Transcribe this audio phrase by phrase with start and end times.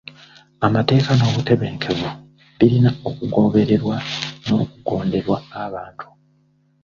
[0.65, 2.09] Amateeka n'obutebenkevu
[2.57, 3.95] birina okugobererwa
[4.45, 6.07] n'okugonderwa abantu.